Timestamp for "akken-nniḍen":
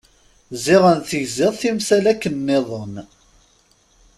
2.11-2.93